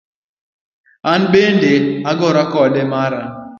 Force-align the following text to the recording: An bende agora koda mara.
An 1.11 1.21
bende 1.33 1.73
agora 2.11 2.43
koda 2.53 2.83
mara. 2.93 3.23